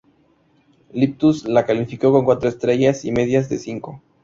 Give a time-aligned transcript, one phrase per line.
[0.95, 4.01] Lipshutz la calificó con cuatro estrellas y media de cinco.